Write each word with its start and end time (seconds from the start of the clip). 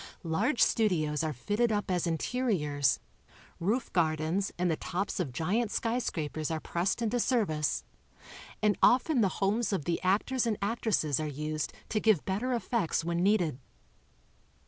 Large 0.23 0.63
studios 0.63 1.23
are 1.23 1.31
fitted 1.31 1.71
up 1.71 1.91
as 1.91 2.07
interiors, 2.07 2.99
roof 3.59 3.93
gardens 3.93 4.51
and 4.57 4.71
the 4.71 4.75
tops 4.75 5.19
of 5.19 5.31
giant 5.31 5.69
skj 5.69 6.01
scrapers 6.01 6.49
are 6.49 6.59
pressed 6.59 7.03
into 7.03 7.19
service 7.19 7.83
and 8.63 8.75
often 8.81 9.21
the 9.21 9.29
homees 9.37 9.71
of 9.71 9.85
the 9.85 10.01
actors 10.01 10.47
and 10.47 10.57
actresses 10.59 11.19
are 11.19 11.27
used 11.27 11.71
to 11.89 11.99
give 11.99 12.25
better 12.25 12.51
effects 12.55 13.03
when 13.05 13.21
needed. 13.21 13.59